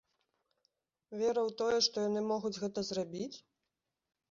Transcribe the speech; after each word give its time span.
Вера 1.19 1.41
ў 1.43 1.51
тое, 1.61 1.77
што 1.89 1.95
яны 2.07 2.21
могуць 2.33 2.55
гэта 2.63 2.79
зрабіць? 2.91 3.31